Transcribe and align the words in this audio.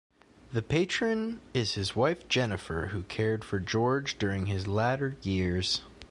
The 0.51 0.63
Patron 0.63 1.41
is 1.53 1.75
his 1.75 1.95
wife 1.95 2.27
Jennifer, 2.27 2.87
who 2.87 3.03
cared 3.03 3.43
for 3.45 3.59
George 3.59 4.17
during 4.17 4.47
his 4.47 4.65
latter 4.67 5.15
years. 5.21 5.83